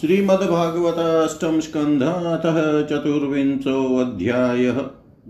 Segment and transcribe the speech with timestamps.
[0.00, 2.00] श्रीमद्भागवत अष्टम स्कंध
[2.90, 4.70] चतुर्विंशो अध्याय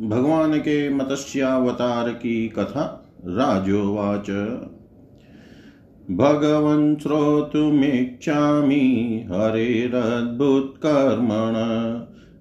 [0.08, 4.30] भगवान के मत्स्यावतार की कथा राजोवाच।
[6.10, 11.54] भगवन् श्रोतुमिच्छामि हरेरद्भुतकर्मण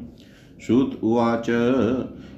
[0.66, 1.50] श्रुत उवाच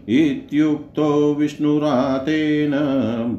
[0.10, 2.72] इत्युक्तो विष्णुरातेन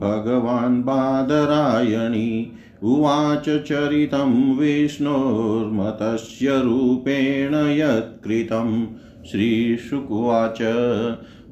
[0.01, 2.53] भगवान् बादरायणी
[2.83, 8.87] उवाच चरितं विष्णोर्मतस्य रूपेण यत्कृतं।
[9.31, 10.59] श्रीशुकुवाच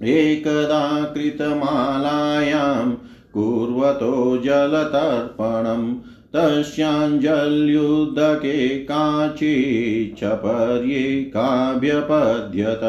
[0.02, 2.90] एकदा कृतमालायां
[3.34, 5.82] कुर्वतो जलतर्पणं
[6.34, 12.84] तस्याञ्जल्युदके काचिच्छपर्ये काव्यपद्यत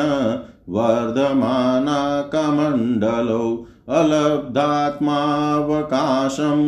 [0.69, 6.61] वर्धमाना कमण्डलौ अलब्धात्मावकाशं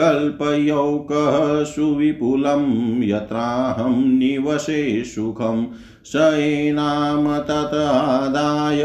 [0.00, 2.64] कल्पयौकः सुविपुलं
[3.02, 5.66] यत्राहं निवसे सुखं
[6.04, 8.82] स एनाम ततादाय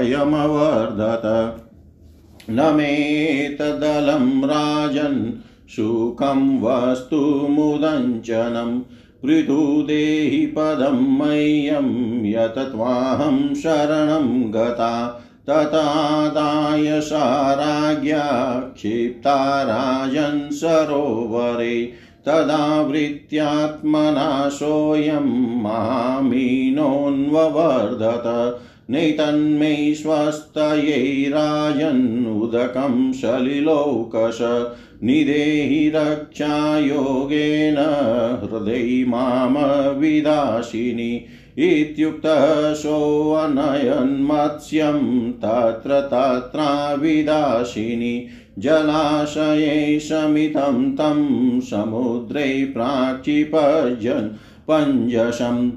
[2.50, 5.32] न मेतदलं राजन्
[5.70, 8.80] सुखं वस्तु मुदञ्चनं
[9.24, 25.62] पृथुदेहि पदं मह्यं यत त्वाहं शरणं गता। ततादाय सा राज्ञा क्षिप्ता राजन् सरोवरे तदावृत्यात्मना सोऽयं
[25.62, 34.40] मामीनोऽन्ववर्धत। नैतन्मे स्वस्तयै राजन्नुदकं सलिलोकश
[35.04, 37.78] निदेहि रक्षायोगेन
[38.44, 41.26] हृदय मामविदाशिनि।
[41.58, 54.30] इत्युक्तः सोऽनयन्मत्स्यं तत्र तत्राविदाशिनि। जलाशये शमितं तं समुद्रे प्राक्षिपजन्
[54.70, 55.72] पञ्जसम्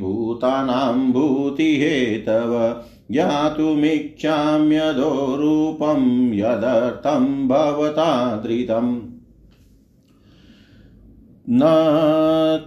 [0.00, 9.00] भूतानां भूतिहेतव ज्ञातुमिच्छाम्यधो रूपं यदर्थं भवता धृतम्
[11.52, 11.60] न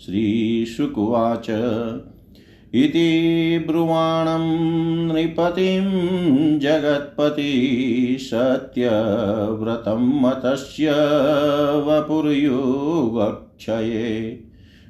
[0.06, 1.47] श्रीशुकुवाच।
[2.74, 10.91] इति ब्रुवाणं नृपतिं जगत्पति सत्यव्रतं मतस्य
[11.88, 14.49] वपुर्युगक्षये।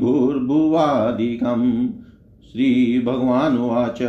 [0.00, 1.66] भूर्भुवादिकम्
[2.52, 4.00] श्रीभगवानुवाच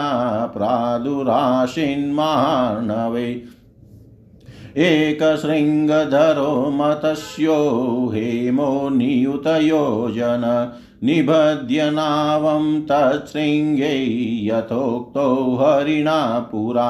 [0.56, 3.28] प्रादुराशिन्मार्णवे
[4.84, 7.54] एकशृङ्गधरो मतस्यो
[8.14, 8.66] हेमो
[8.96, 10.42] नियुतयोजन
[11.04, 13.94] निबध्य नावं तच्छृङ्गे
[14.48, 15.24] यथोक्तो
[15.60, 16.18] हरिणा
[16.50, 16.88] पुरा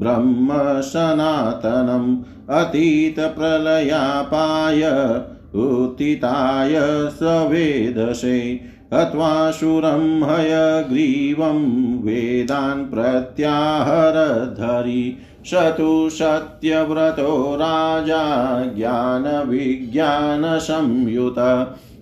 [0.00, 0.52] ब्रह्म
[0.82, 2.08] सनातनम्
[2.58, 3.22] अतीतप्रलयापाय
[5.64, 6.74] उत्थिताय
[7.20, 8.38] सवेदसे
[8.92, 11.60] हत्वासुरं हयग्रीवं
[12.02, 13.44] वेदान् प्रत्याहरधरि
[15.46, 18.22] स तु सत्यव्रतो राजा
[18.76, 19.78] ज्ञानविज्ञानसंयुत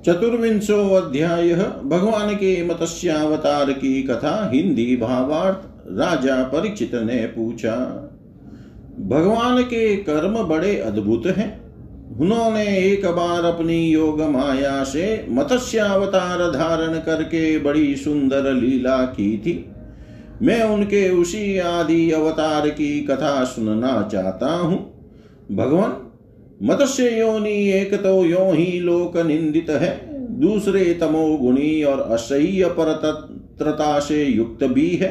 [0.06, 5.58] चतुर्विंशो अध्याय भगवान के मत्स्यावतार की कथा, हिंदी भावार्थ,
[5.98, 7.76] राजा परीक्षित ने पूछा।
[9.00, 11.62] भगवान के कर्म बड़े अद्भुत हैं।
[12.18, 19.66] उन्होंने एक बार अपनी योग माया से मत्स्यावतार धारण करके बड़ी सुंदर लीला की थी।
[20.42, 24.92] मैं उनके उसी आदि अवतार की कथा सुनना चाहता हूँ।
[25.52, 26.11] भगवान
[26.62, 29.90] मत्स्य योनि एक तो यो ही लोक निंदित है।
[30.40, 35.10] दूसरे तमोगुणी और असह्य परतत्रता से युक्त भी है।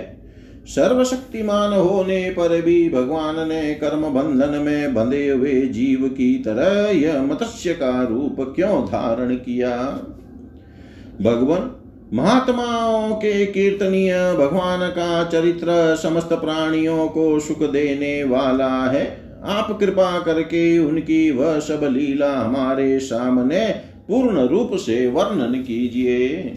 [0.66, 7.22] सर्वशक्तिमान होने पर भी भगवान ने कर्म बंधन में बंधे हुए जीव की तरह यह
[7.22, 9.78] मत्स्य का रूप क्यों धारण किया?
[11.22, 11.72] भगवान,
[12.14, 20.20] महात्माओं के कीर्तनीय भगवान का चरित्र समस्त प्राणियों को सुख देने वाला है। आप कृपा
[20.20, 23.76] करके उनकी वह सब लीला हमारे सामने
[24.08, 26.54] पूर्ण रूप से वर्णन कीजिए।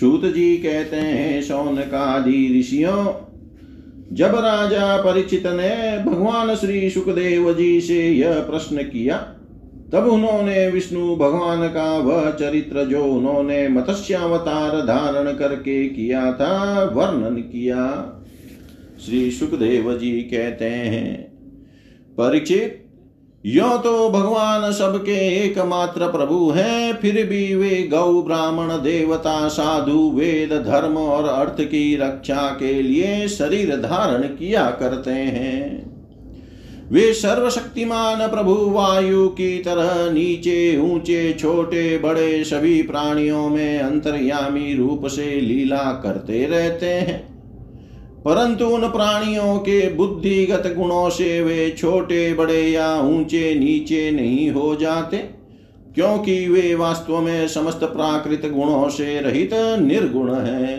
[0.00, 3.14] सूत जी कहते हैं सौन शौनकादि ऋषियों,
[4.12, 9.16] जब राजा परिचित ने भगवान श्री सुखदेव जी से यह प्रश्न किया,
[9.92, 17.36] तब उन्होंने विष्णु भगवान का वह चरित्र जो उन्होंने मत्स्यावतार धारण करके किया था, वर्णन
[17.36, 18.10] किया।
[19.04, 21.16] श्री सुखदेव जी कहते हैं
[22.18, 22.80] परीक्षित
[23.44, 30.52] यो तो भगवान सबके एकमात्र प्रभु हैं, फिर भी वे गौ ब्राह्मण देवता, साधु, वेद,
[30.66, 35.92] धर्म और अर्थ की रक्षा के लिए शरीर धारण किया करते हैं।
[36.90, 45.06] वे सर्वशक्तिमान प्रभु, वायु की तरह नीचे, ऊँचे, छोटे, बड़े सभी प्राणियों में अंतर्यामी रूप
[45.06, 47.33] से लीला करते रहते हैं।
[48.24, 54.74] परंतु उन प्राणियों के बुद्धिगत गुणों से वे छोटे, बड़े या ऊँचे, नीचे नहीं हो
[54.76, 55.16] जाते,
[55.94, 60.76] क्योंकि वे वास्तव में समस्त प्राकृत गुणों से रहित निर्गुण है।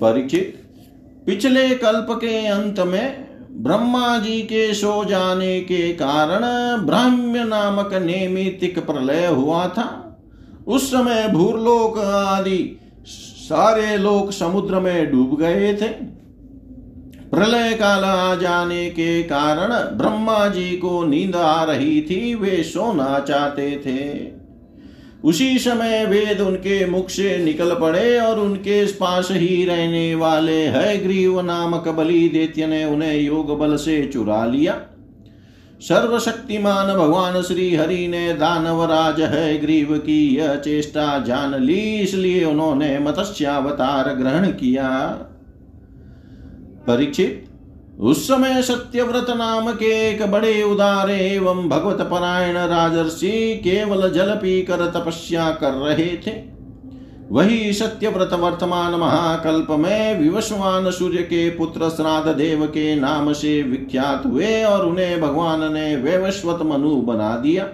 [0.00, 0.54] परीक्षित,
[1.26, 6.40] पिछले कल्प के अंत में ब्रह्मा जी के सो जाने के कारण
[6.86, 9.88] ब्राह्म्य नामक नेमितिक प्रलय हुआ था।
[10.66, 15.88] उस समय भूरलोक आदि सारे लोग समुद्र में डूब गए थे।
[17.30, 23.18] प्रलय काल आ जाने के कारण ब्रह्मा जी को नींद आ रही थी, वे सोना
[23.18, 24.40] चाहते थे।
[25.24, 30.96] उसी समय वेद उनके मुख से निकल पड़े और उनके पास ही रहने वाले है
[31.02, 34.80] ग्रीव नामक बलि देत्य ने उन्हें योग बल से चुरा लिया।
[35.80, 42.98] सर्वशक्तिमान भगवान श्री हरि ने दानवराज है ग्रीव की यह चेष्टा जान ली, इसलिए उन्होंने
[42.98, 44.88] मत्स्यावतार ग्रहण किया।
[46.90, 47.46] परीक्षित
[48.00, 53.30] उस समय सत्यव्रत नाम के एक बड़े उदार एवं भगवत परायण राजर्षि
[53.64, 56.32] केवल जल पीकर तपस्या कर रहे थे।
[57.30, 64.26] वही सत्यव्रत वर्तमान महाकल्प में विवस्वान सूर्य के पुत्र श्राद्ध देव के नाम से विख्यात
[64.26, 67.68] हुए और उन्हें भगवान ने वैवस्वत मनु बना दिया।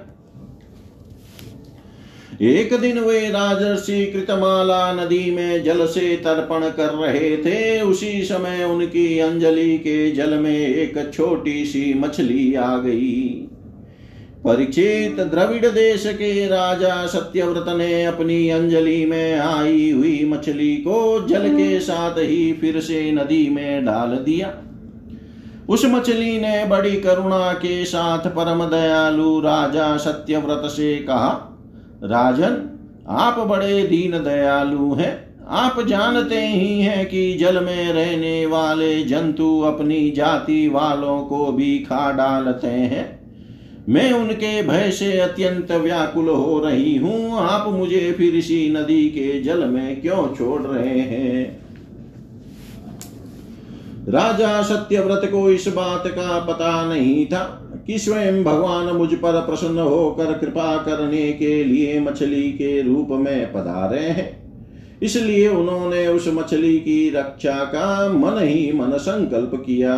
[2.43, 8.65] एक दिन वे राजर्षि कृतमाला नदी में जल से तर्पण कर रहे थे। उसी समय
[8.65, 13.23] उनकी अंजलि के जल में एक छोटी सी मछली आ गई।
[14.45, 21.49] परीक्षित द्रविड़ देश के राजा सत्यव्रत ने अपनी अंजलि में आई हुई मछली को जल
[21.49, 24.55] के साथ ही फिर से नदी में डाल दिया।
[25.69, 31.53] उस मछली ने बड़ी करुणा के साथ परम दयालु राजा सत्यव्रत से कहा
[32.07, 39.05] राजन, आप बड़े दीन दयालु हैं। आप जानते ही हैं कि जल में रहने वाले
[39.05, 43.17] जंतु अपनी जाति वालों को भी खा डालते हैं।
[43.89, 49.41] मैं उनके भय से अत्यंत व्याकुल हो रही हूँ। आप मुझे फिर इसी नदी के
[49.43, 51.67] जल में क्यों छोड़ रहे हैं?
[54.09, 59.79] राजा सत्यव्रत को इस बात का पता नहीं था। कि स्वयं भगवान मुझ पर प्रसन्न
[59.79, 64.47] होकर कृपा करने के लिए मछली के रूप में पधारे हैं।
[65.03, 69.97] इसलिए उन्होंने उस मछली की रक्षा का मन ही मन संकल्प किया।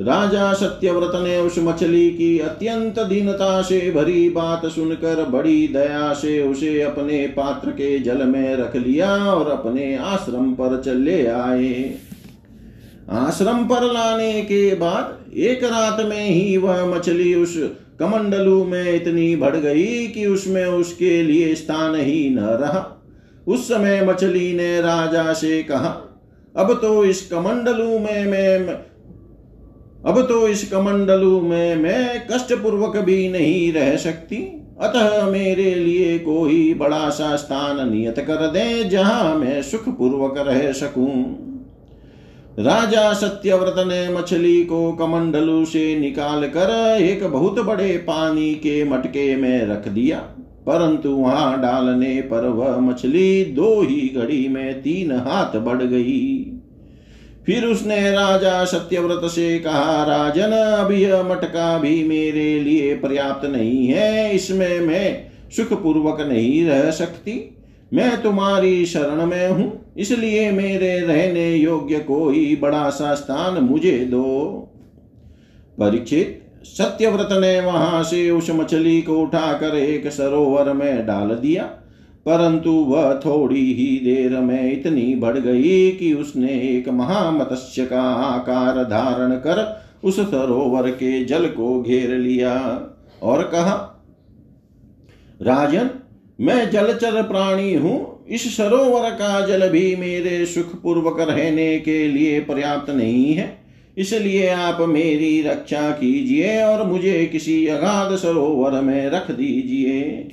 [0.00, 6.42] राजा सत्यव्रत ने उस मछली की अत्यंत दीनता से भरी बात सुनकर बड़ी दया से
[6.42, 11.94] उसे अपने पात्र के जल में रख लिया और अपने आश्रम पर चले आए।
[13.10, 17.56] आश्रम पर लाने के बाद एक रात में ही वह मछली उस
[18.00, 22.84] कमंडलू में इतनी बढ़ गई कि उसमें उसके लिए स्थान ही न रहा।
[23.46, 25.88] उस समय मछली ने राजा से कहा,
[26.54, 28.58] अब तो इस कमंडलू में मैं,
[30.04, 34.36] अब तो इस कमंडलू में मैं कष्ट पूर्वक भी नहीं रह सकती।
[34.80, 41.14] अतः मेरे लिए कोई बड़ा सा स्थान नियत कर दे जहाँ मैं सुखपूर्वक रह सकूँ।
[42.58, 49.36] राजा सत्यव्रत ने मछली को कमंडलू से निकाल कर एक बहुत बड़े पानी के मटके
[49.36, 50.18] में रख दिया।
[50.66, 56.52] परंतु वहाँ डालने पर वह मछली दो ही घड़ी में तीन हाथ बढ़ गई।
[57.46, 63.86] फिर उसने राजा सत्यव्रत से कहा, राजन, अब यह मटका भी मेरे लिए पर्याप्त नहीं
[63.86, 65.24] है। इसमें मैं
[65.56, 67.54] सुखपूर्वक नहीं रह सकती।
[67.94, 74.24] मैं तुम्हारी शरण में हूँ। इसलिए मेरे रहने योग्य कोई बड़ा सा स्थान मुझे दो।
[75.78, 81.64] परीक्षित सत्यव्रत ने वहाँ से उस मछली को उठाकर एक सरोवर में डाल दिया,
[82.26, 88.82] परंतु वह थोड़ी ही देर में इतनी बढ़ गई कि उसने एक महामत्स्य का आकार
[88.84, 89.66] धारण कर
[90.04, 92.54] उस सरोवर के जल को घेर लिया
[93.22, 93.74] और कहा,
[95.40, 95.90] राजन,
[96.38, 102.40] मैं जलचर प्राणी हूँ इस सरोवर का जल भी मेरे सुख पूर्वक रहने के लिए
[102.40, 103.56] पर्याप्त नहीं है।
[103.98, 110.28] इसलिए आप मेरी रक्षा कीजिए और मुझे किसी अगाध सरोवर में रख दीजिए।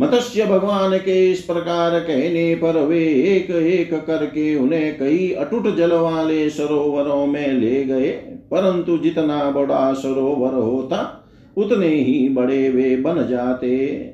[0.00, 3.04] मत्स्य भगवान के इस प्रकार कहने पर वे
[3.36, 8.10] एक एक करके उन्हें कई अटूट जल वाले सरोवरों में ले गए,
[8.50, 11.26] परंतु जितना बड़ा सरोवर होता,
[11.56, 14.13] उतने ही बड़े वे बन जाते।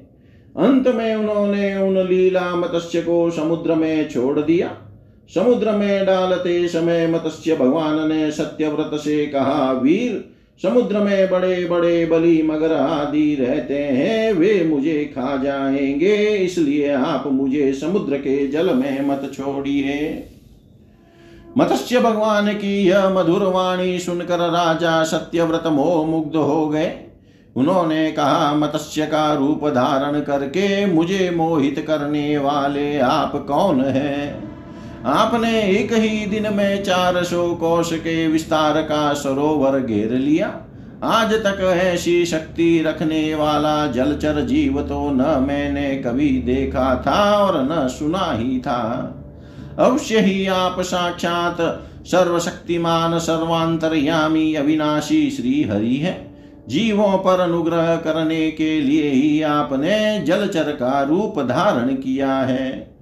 [0.56, 4.76] अंत में उन्होंने उन लीला मत्स्य को समुद्र में छोड़ दिया।
[5.34, 10.24] समुद्र में डालते समय मत्स्य भगवान ने सत्यव्रत से कहा, वीर,
[10.62, 17.24] समुद्र में बड़े बड़े बलि मगर आदि रहते हैं, वे मुझे खा जाएँगे, इसलिए आप
[17.26, 20.26] मुझे समुद्र के जल में मत छोड़िए
[21.58, 27.09] मत्स्य भगवान की यह मधुर वाणी सुनकर राजा सत्यव्रत मोह मुग्ध हो गए।
[27.56, 34.50] उन्होंने कहा, मत्स्य का रूप धारण करके मुझे मोहित करने वाले आप कौन हैं?
[35.04, 40.60] आपने एक ही दिन में चार सौ कोश के विस्तार का सरोवर घेर लिया।
[41.04, 47.62] आज तक ऐसी शक्ति रखने वाला जलचर जीव तो न मैंने कभी देखा था और
[47.62, 49.16] न सुना ही था।
[49.78, 56.29] अवश्य ही आप साक्षात सर्वशक्तिमान, सर्वांतरयामी, अविनाशी श्री हरि है।
[56.70, 62.96] जीवों पर अनुग्रह करने के लिए ही आपने जलचर का रूप धारण किया है।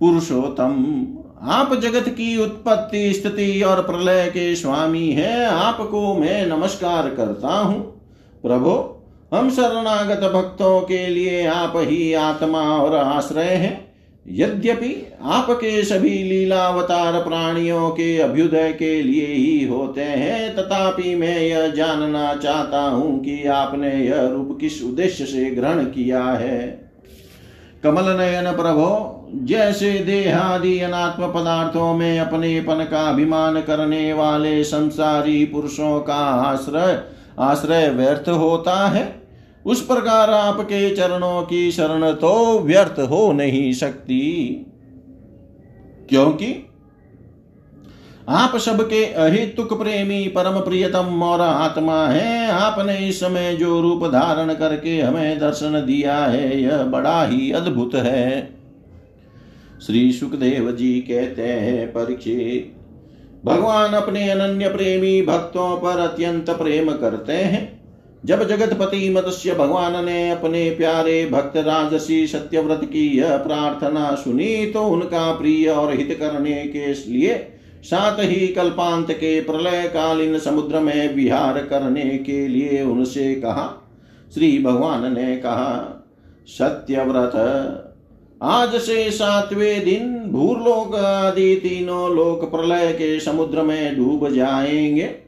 [0.00, 1.06] पुरुषोत्तम,
[1.42, 7.80] आप जगत की उत्पत्ति, स्थिति और प्रलय के स्वामी हैं। आपको मैं नमस्कार करता हूँ।
[8.42, 8.94] प्रभो,
[9.34, 13.87] हम शरणागत भक्तों के लिए आप ही आत्मा और आश्रय हैं।
[14.30, 21.66] यद्यपि आपके सभी लीलावतार प्राणियों के अभ्युदय के लिए ही होते हैं, तथापि मैं यह
[21.66, 26.88] जानना चाहता हूँ कि आपने यह रूप किस उद्देश्य से ग्रहण किया है।
[27.84, 36.00] कमल नयन प्रभो, जैसे देहादि अनात्म पदार्थों में अपनेपन का अभिमान करने वाले संसारी पुरुषों
[36.00, 37.02] का आश्रय
[37.38, 39.27] आश्रय व्यर्थ होता है।
[39.68, 44.20] उस प्रकार आपके चरणों की शरण तो व्यर्थ हो नहीं सकती।
[46.08, 46.64] क्योंकि
[48.28, 54.54] आप सबके अहितुक प्रेमी, परम प्रियतम और आत्मा है। आपने इस समय जो रूप धारण
[54.54, 58.54] करके हमें दर्शन दिया है, यह बड़ा ही अद्भुत है।
[59.86, 62.74] श्री सुखदेव जी कहते हैं, परीक्षित,
[63.44, 67.77] भगवान अपने अनन्य प्रेमी भक्तों पर अत्यंत प्रेम करते हैं।
[68.24, 74.82] जब जगतपति मत्स्य भगवान ने अपने प्यारे भक्त राजसी सत्यव्रत की यह प्रार्थना सुनी तो
[74.82, 77.54] उनका प्रिय और हित करने के लिए
[77.84, 83.88] साथ ही कल्पांत के प्रलय कालीन समुद्र में विहार करने के लिए उनसे कहा।
[84.34, 86.04] श्री भगवान ने कहा,
[86.46, 87.36] सत्यव्रत,
[88.42, 95.27] आज से सातवें दिन भूलोक आदि तीनों लोक प्रलय के समुद्र में डूब जाएँगे।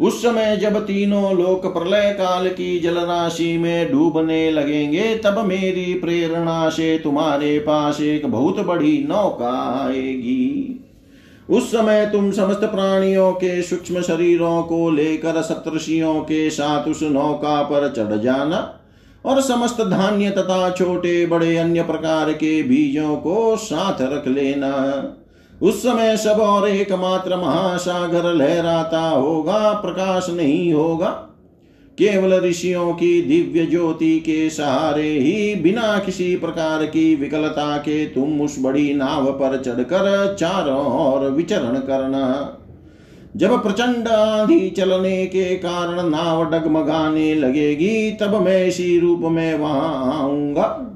[0.00, 6.68] उस समय जब तीनों लोक प्रलय काल की जलराशि में डूबने लगेंगे, तब मेरी प्रेरणा
[6.68, 10.80] से तुम्हारे पास एक बहुत बड़ी नौका आएगी।
[11.50, 17.62] उस समय तुम समस्त प्राणियों के सूक्ष्म शरीरों को लेकर सप्तषियों के साथ उस नौका
[17.62, 18.80] पर चढ़ जाना
[19.24, 24.70] और समस्त धान्य तथा छोटे बड़े अन्य प्रकार के बीजों को साथ रख लेना।
[25.62, 31.08] उस समय सब और एकमात्र महासागर लहराता होगा, प्रकाश नहीं होगा।
[31.98, 38.40] केवल ऋषियों की दिव्य ज्योति के सहारे ही बिना किसी प्रकार की विकलता के तुम
[38.40, 42.56] उस बड़ी नाव पर चढ़कर चारों ओर विचरण करना।
[43.36, 50.22] जब प्रचंड आंधी चलने के कारण नाव डगमगाने लगेगी, तब मैं इसी रूप में वहाँ
[50.22, 50.93] आऊँगा।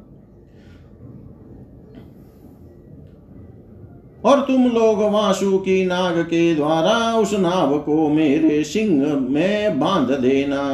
[4.28, 10.10] और तुम लोग वासु की नाग के द्वारा उस नाव को मेरे सिंह में बाँध
[10.10, 10.64] देना।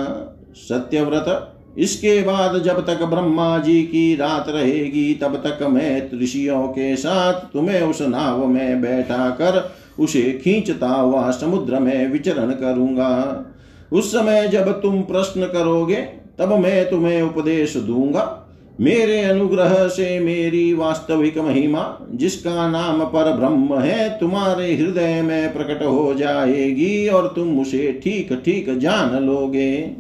[0.57, 6.97] सत्यव्रत, इसके बाद जब तक ब्रह्मा जी की रात रहेगी, तब तक मैं ऋषियों के
[6.97, 13.45] साथ तुम्हें उस नाव में बैठा कर उसे खींचता हुआ समुद्र में विचरण करूँगा।
[13.93, 15.97] उस समय जब तुम प्रश्न करोगे,
[16.39, 18.44] तब मैं तुम्हें उपदेश दूँगा।
[18.81, 25.83] मेरे अनुग्रह से मेरी वास्तविक महिमा, जिसका नाम पर ब्रह्म है, तुम्हारे हृदय में प्रकट
[25.83, 29.91] हो जाएगी और तुम उसे ठीक ठीक जान लोगे।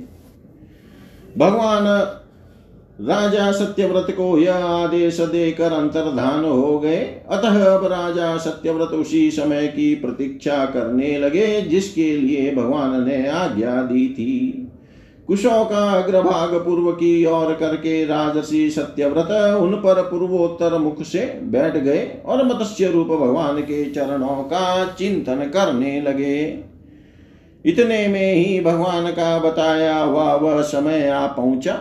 [1.38, 1.84] भगवान,
[3.00, 9.66] राजा सत्यव्रत को यह आदेश देकर अंतर्धान हो गए। अतः अब राजा सत्यव्रत उसी समय
[9.66, 14.63] की प्रतीक्षा करने लगे, जिसके लिए भगवान ने आज्ञा दी थी।
[15.28, 21.76] कुशों का अग्रभाग पूर्व की ओर करके राजसी सत्यव्रत उन पर पूर्वोत्तर मुख से बैठ
[21.76, 26.64] गए और मत्स्य रूप भगवान के चरणों का चिंतन करने लगे।
[27.64, 31.72] इतने में ही भगवान का बताया हुआ वह समय आ पहुँचा।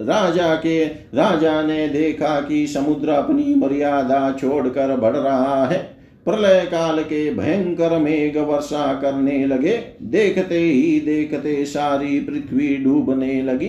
[0.00, 7.02] राजा के, राजा ने देखा कि समुद्र अपनी मर्यादा छोड़कर बढ़ रहा है। प्रलय काल
[7.02, 13.66] के भयंकर मेघ वर्षा करने लगे। देखते ही, देखते सारी पृथ्वी डूबने लगी।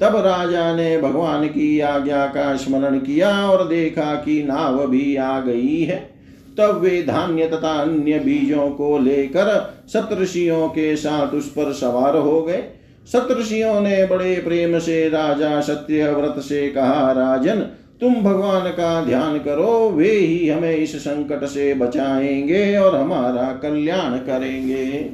[0.00, 5.40] तब राजा ने भगवान की आज्ञा का स्मरण किया और देखा कि नाव भी आ
[5.40, 6.10] गई है।
[6.58, 12.42] तब वे धान्य तथा अन्य बीजों को लेकर सप्तषियों के साथ उस पर सवार हो
[12.42, 12.64] गए।
[13.12, 17.66] सप्तषियों ने बड़े प्रेम से राजा सत्य व्रत से कहा, राजन
[18.00, 24.16] तुम भगवान का ध्यान करो, वे ही हमें इस संकट से बचाएँगे और हमारा कल्याण
[24.16, 25.10] करेंगे।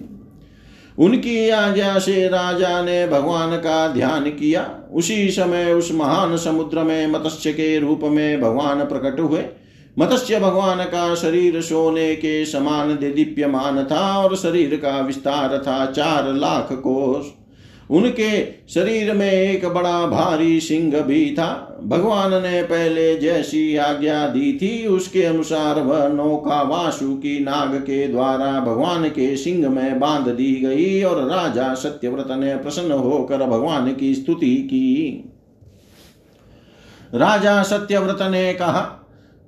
[0.99, 7.07] उनकी आज्ञा से राजा ने भगवान का ध्यान किया। उसी समय उस महान समुद्र में
[7.07, 9.44] मत्स्य के रूप में भगवान प्रकट हुए।
[9.99, 16.35] मत्स्य भगवान का शरीर सोने के समान दीप्यमान था और शरीर का विस्तार था चार
[16.35, 17.43] लाख कोष
[17.90, 24.53] उनके शरीर में एक बड़ा भारी सिंह भी था। भगवान ने पहले जैसी आज्ञा दी
[24.53, 30.55] थी, उसके अनुसार वह नौका वासुकी नाग के द्वारा भगवान के सिंह में बाँध दी
[30.55, 35.25] गई और राजा सत्यव्रत ने प्रसन्न होकर भगवान की स्तुति की।
[37.14, 38.81] राजा सत्यव्रत ने कहा,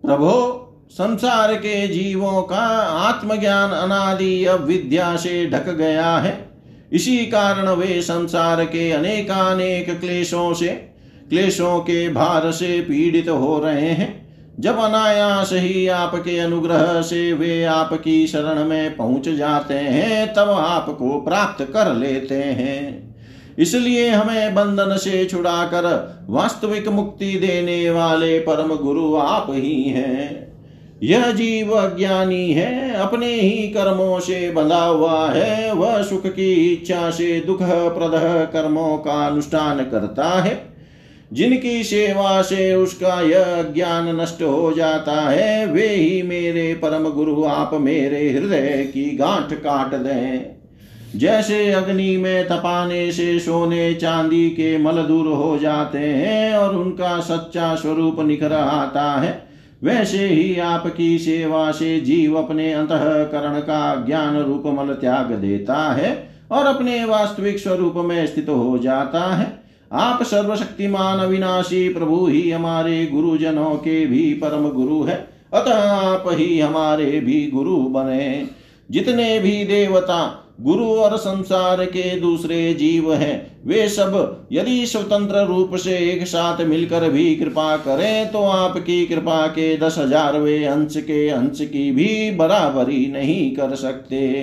[0.03, 6.56] प्रभो, संसार के जीवों का आत्मज्ञान अनादि अब विद्या से ढक गया है।
[6.93, 10.69] इसी कारण वे संसार के अनेकानेक क्लेशों से,
[11.29, 14.27] क्लेशों के भार से पीड़ित हो रहे हैं।
[14.61, 21.21] जब अनायास ही आपके अनुग्रह से वे आपकी शरण में पहुँच जाते हैं, तब आपको
[21.21, 23.07] प्राप्त कर लेते हैं।
[23.59, 30.56] इसलिए हमें बंधन से छुड़ाकर वास्तविक मुक्ति देने वाले परम गुरु आप ही हैं।
[31.03, 37.11] यह जीव अज्ञानी है, अपने ही कर्मों से बंधा हुआ है, वह सुख की इच्छा
[37.11, 38.13] से दुख प्रद
[38.53, 40.77] कर्मों का अनुष्ठान करता है।
[41.33, 47.45] जिनकी सेवा से उसका यह ज्ञान नष्ट हो जाता है, वे ही मेरे परम गुरु,
[47.45, 50.57] आप मेरे हृदय की गांठ काट दें।
[51.17, 57.21] जैसे अग्नि में तपाने से सोने चांदी के मल दूर हो जाते हैं और उनका
[57.21, 59.46] सच्चा स्वरूप निखर आता है
[59.85, 66.29] वैसे ही आपकी सेवा से जीव अपने अंतकरण का ज्ञान रूप मल त्याग देता है
[66.51, 69.63] और अपने वास्तविक स्वरूप में स्थित हो जाता है।
[69.93, 76.61] आप सर्वशक्तिमान अविनाशी प्रभु ही हमारे गुरुजनों के भी परम गुरु है। अतः आप ही
[76.61, 78.49] हमारे भी गुरु बने।
[78.91, 85.77] जितने भी देवता गुरु और संसार के दूसरे जीव हैं। वे सब यदि स्वतंत्र रूप
[85.77, 91.29] से एक साथ मिलकर भी कृपा करें तो आपकी कृपा के दस हजारवे अंश के
[91.29, 94.43] अंश की भी बराबरी नहीं कर सकते।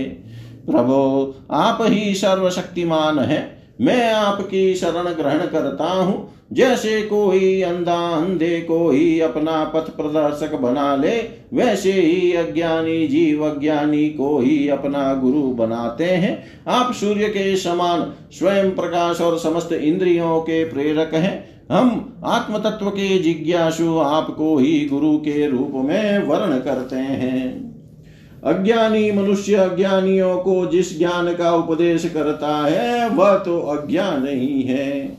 [0.66, 8.62] प्रभो, आप ही सर्वशक्तिमान है। मैं आपकी शरण ग्रहण करता हूँ। जैसे कोई अंधा अंधे
[8.62, 11.20] को ही अपना पथ प्रदर्शक बना ले,
[11.54, 18.14] वैसे ही अज्ञानी जीव अज्ञानी को ही अपना गुरु बनाते हैं। आप सूर्य के समान
[18.32, 24.86] स्वयं प्रकाश और समस्त इंद्रियों के प्रेरक हैं। हम आत्म तत्व के जिज्ञासु आपको ही
[24.86, 27.73] गुरु के रूप में वर्ण करते हैं।
[28.46, 35.18] अज्ञानी मनुष्य अज्ञानियों को जिस ज्ञान का उपदेश करता है, वह तो अज्ञान ही है।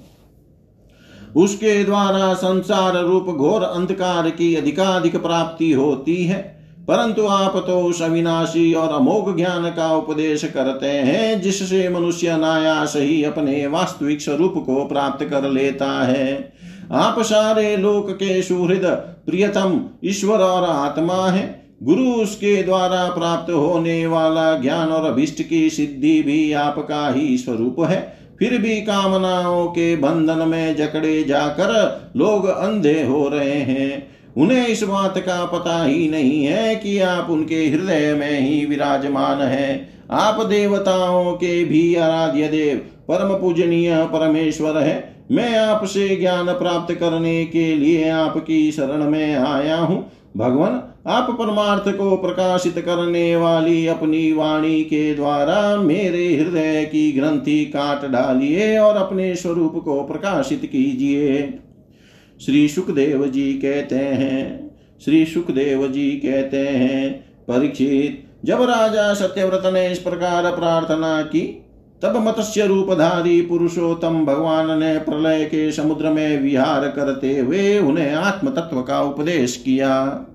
[1.37, 6.39] उसके द्वारा संसार रूप घोर अंधकार की अधिकाधिक प्राप्ति होती है,
[6.89, 12.97] परंतु आप तो उस अविनाशी और अमोघ ज्ञान का उपदेश करते हैं, जिससे मनुष्य अनायास
[12.97, 16.53] ही अपने वास्तविक स्वरूप को प्राप्त कर लेता है।
[16.93, 18.85] आप सारे लोक के सुहृद,
[19.27, 25.71] प्रियतम, ईश्वर और आत्मा है। गुरु उसके द्वारा प्राप्त होने वाला ज्ञान और अभिष्ट की
[25.71, 28.01] सिद्धि भी आपका ही स्वरूप है।
[28.39, 31.73] फिर भी कामनाओं के बंधन में जकड़े जाकर
[32.17, 34.07] लोग अंधे हो रहे हैं।
[34.37, 39.43] उन्हें इस बात का पता ही नहीं है कि आप उनके हृदय में ही विराजमान
[39.43, 42.77] हैं। आप देवताओं के भी आराध्य देव,
[43.09, 49.77] परम पूजनीय परमेश्वर है। मैं आपसे ज्ञान प्राप्त करने के लिए आपकी शरण में आया
[49.77, 50.05] हूँ।
[50.37, 57.65] भगवान आप परमार्थ को प्रकाशित करने वाली अपनी वाणी के द्वारा मेरे हृदय की ग्रंथि
[57.65, 61.59] काट डालिए और अपने स्वरूप को प्रकाशित कीजिए।
[62.47, 64.71] श्री सुखदेव जी कहते हैं,
[65.05, 67.13] श्री सुखदेव जी कहते हैं,
[67.49, 71.41] परीक्षित, जब राजा सत्यव्रत ने इस प्रकार प्रार्थना की,
[72.03, 78.51] तब मत्स्य रूपधारी पुरुषोत्तम भगवान ने प्रलय के समुद्र में विहार करते हुए उन्हें आत्म
[78.51, 80.27] तत्व का उपदेश किया।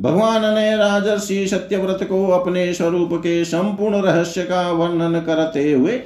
[0.00, 6.00] भगवान ने राजर्षि सत्यव्रत को अपने स्वरूप के संपूर्ण रहस्य का वर्णन करते हुए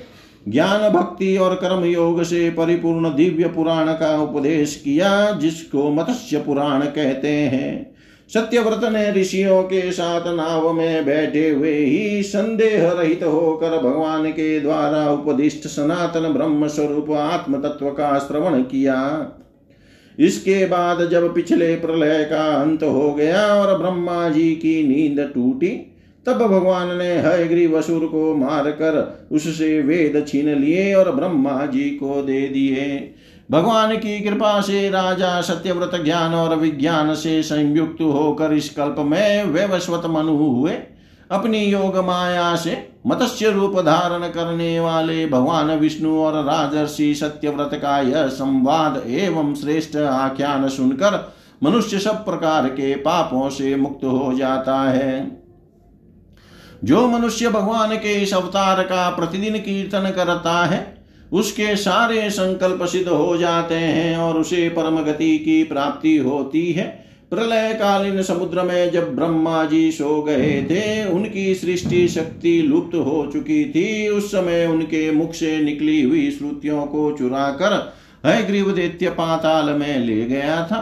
[0.49, 6.81] ज्ञान भक्ति और कर्म योग से परिपूर्ण दिव्य पुराण का उपदेश किया, जिसको मत्स्य पुराण
[6.81, 7.97] कहते हैं।
[8.31, 14.61] सत्यव्रत ने ऋषियों के साथ नाव में बैठे हुए ही संदेह रहित होकर भगवान के
[14.61, 18.97] द्वारा उपदिष्ट सनातन ब्रह्म स्वरूप आत्म तत्व का श्रवण किया।
[20.21, 25.97] इसके बाद जब पिछले प्रलय का अंत हो गया और ब्रह्मा जी की नींद टूटी,
[26.27, 32.41] तब भगवान ने हयग्रीवसुर को मारकर उससे वेद छीन लिए और ब्रह्मा जी को दे
[32.41, 33.15] दिए।
[33.51, 39.45] भगवान की कृपा से राजा सत्यव्रत ज्ञान और विज्ञान से संयुक्त होकर इस कल्प में
[39.45, 40.73] वैवस्वत मनु हुए।
[41.31, 48.01] अपनी योग माया से मत्स्य रूप धारण करने वाले भगवान विष्णु और राजर्षि सत्यव्रत का
[48.01, 54.81] यह संवाद एवं श्रेष्ठ आख्यान सुनकर मनुष्य सब प्रकार के पापों से मुक्त हो जाता
[54.81, 55.43] है।
[56.85, 63.09] जो मनुष्य भगवान के इस अवतार का प्रतिदिन कीर्तन करता है, उसके सारे संकल्प सिद्ध
[63.09, 68.91] हो जाते हैं और उसे परम गति की प्राप्ति होती है। प्रलय कालीन समुद्र में
[68.91, 74.67] जब ब्रह्मा जी सो गए थे, उनकी सृष्टि शक्ति लुप्त हो चुकी थी। उस समय
[74.67, 77.77] उनके मुख से निकली हुई श्रुतियों को चुरा कर
[78.27, 80.81] हयग्रीव दैत्य पाताल में ले गया था।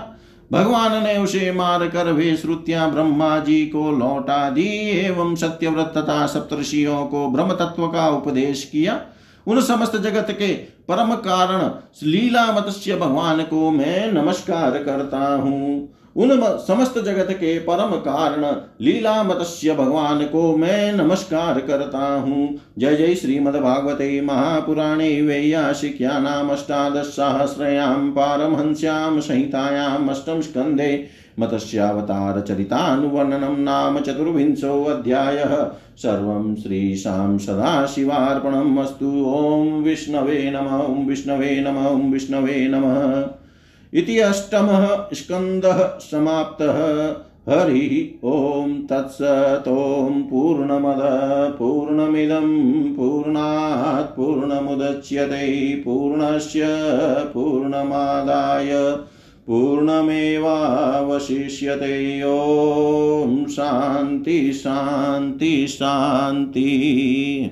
[0.52, 4.68] भगवान ने उसे मार कर वे श्रुतियाँ ब्रह्मा जी को लौटा दी।
[5.00, 9.00] एवं सत्यव्रत तथा सप्तषियों को ब्रह्म तत्व का उपदेश किया।
[9.46, 10.52] उन समस्त जगत के
[10.88, 11.70] परम कारण
[12.02, 19.22] लीला मत्स्य भगवान को मैं नमस्कार करता हूँ। उन समस्त जगत के परम कारण लीला
[19.22, 30.10] मत्स्य भगवान को मैं नमस्कार करता हूँ। जय जय श्रीमद्भागवते महापुराणे वेयाशिख्यानाम अष्टादशसहस्रयां पारमहंस्यां संहितायाम्
[30.10, 31.08] अष्टम स्कन्धे
[31.38, 42.68] मत्स्यावतारचरितानुवर्णनं नाम चतुर्विंशोऽध्यायः सर्वं श्रीशां सदाशिवार्पणम् अस्तु। ॐ विष्णवे नम, ॐ विष्णवे नम, ॐ विष्णवे
[42.68, 43.24] नमः।
[43.94, 47.16] इति अष्टमः स्कन्दः समाप्तः।
[47.48, 50.98] हरिः ॐ तत्सत् ॐ पूर्णमद,
[51.58, 56.66] पूर्णमिदं, पूर्णात् पूर्णमुदच्यते, पूर्णस्य
[57.34, 58.96] पूर्णमादाय,
[59.46, 67.50] पूर्णमेवावशिष्यते। ॐ शान्ति शान्ति शान्ति।